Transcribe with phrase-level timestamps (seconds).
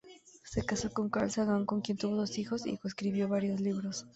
[0.45, 4.07] Se casó con Carl Sagan, con quien tuvo dos hijos y coescribió varios libros.